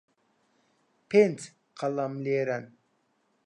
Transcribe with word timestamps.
پێنج 1.09 1.39
قەڵەم 1.79 2.13
لێرەن. 2.25 2.65